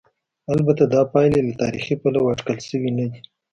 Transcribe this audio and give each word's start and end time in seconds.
البته 0.53 0.83
دا 0.93 1.01
پایلې 1.13 1.41
له 1.47 1.53
تاریخي 1.63 1.95
پلوه 2.01 2.29
اټکل 2.33 2.57
شوې 2.69 2.91
نه 2.97 3.05
دي. 3.11 3.19